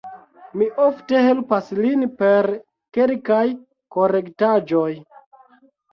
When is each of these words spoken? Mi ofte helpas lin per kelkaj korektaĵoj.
Mi 0.59 0.67
ofte 0.85 1.19
helpas 1.25 1.69
lin 1.81 2.05
per 2.23 2.49
kelkaj 2.99 3.45
korektaĵoj. 3.97 4.91